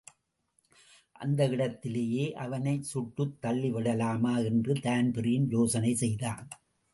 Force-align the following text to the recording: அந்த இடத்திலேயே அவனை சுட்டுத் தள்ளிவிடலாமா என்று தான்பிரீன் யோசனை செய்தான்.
அந்த 1.11 1.47
இடத்திலேயே 1.47 2.33
அவனை 2.35 2.83
சுட்டுத் 2.83 3.37
தள்ளிவிடலாமா 3.41 4.43
என்று 4.45 4.73
தான்பிரீன் 4.81 5.47
யோசனை 5.49 5.95
செய்தான். 5.95 6.49